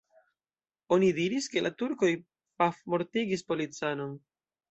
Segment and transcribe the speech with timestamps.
[0.95, 2.09] Oni diris, ke la turkoj
[2.63, 4.17] pafmortigis policanon.